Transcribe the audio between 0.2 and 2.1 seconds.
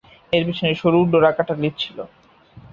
এর পেছনে সরু ডোরাকাটা লেজ ছিল।